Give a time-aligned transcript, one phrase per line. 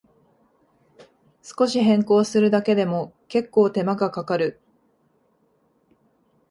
[1.43, 4.59] 少し変更するだけでも、けっこう手間がかかる